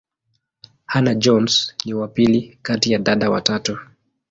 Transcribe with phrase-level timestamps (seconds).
[0.85, 3.79] Hannah-Jones ni wa pili kati ya dada watatu.